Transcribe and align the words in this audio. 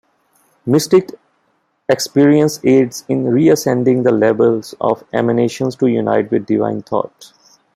Mystic 0.65 1.11
experience 1.87 2.59
aids 2.65 3.05
in 3.07 3.27
reascending 3.29 4.01
the 4.01 4.11
levels 4.11 4.73
of 4.81 5.03
emanations 5.13 5.75
to 5.75 5.85
unite 5.85 6.31
with 6.31 6.47
Divine 6.47 6.81
Thought. 6.81 7.31